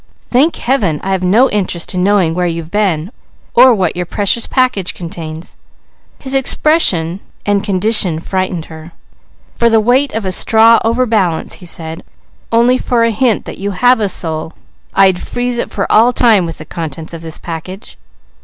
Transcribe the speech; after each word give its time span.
Thank 0.29 0.55
Heaven 0.55 0.99
I've 1.03 1.21
no 1.23 1.47
interest 1.51 1.93
in 1.93 2.01
knowing 2.03 2.33
where 2.33 2.47
you 2.47 2.63
have 2.63 2.71
been, 2.71 3.11
or 3.53 3.75
what 3.75 3.95
your 3.95 4.07
precious 4.07 4.47
package 4.47 4.95
contains." 4.95 5.57
His 6.17 6.33
expression 6.33 7.19
and 7.45 7.63
condition 7.63 8.17
frightened 8.19 8.65
her. 8.65 8.93
"For 9.53 9.69
the 9.69 9.79
weight 9.79 10.11
of 10.13 10.25
a 10.25 10.31
straw 10.31 10.79
overbalance," 10.83 11.53
he 11.61 11.67
said, 11.67 12.01
"only 12.51 12.79
for 12.79 13.03
a 13.03 13.11
hint 13.11 13.45
that 13.45 13.59
you 13.59 13.69
have 13.77 13.99
a 13.99 14.09
soul, 14.09 14.53
I'd 14.95 15.21
freeze 15.21 15.59
it 15.59 15.69
for 15.69 15.85
all 15.91 16.13
time 16.13 16.47
with 16.47 16.57
the 16.57 16.65
contents 16.65 17.13
of 17.13 17.21
this 17.21 17.37
package." 17.37 17.95